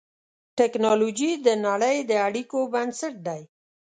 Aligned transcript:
ټکنالوجي 0.57 1.31
د 1.45 1.47
نړۍ 1.65 1.97
د 2.09 2.11
اړیکو 2.27 2.59
بنسټ 2.73 3.15
دی. 3.27 3.41